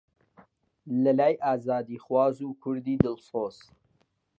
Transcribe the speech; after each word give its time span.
لەلای 1.03 1.35
ئازادیخواز 1.45 2.35
و 2.43 2.49
کوردی 2.61 2.95
دڵسۆز 3.03 3.57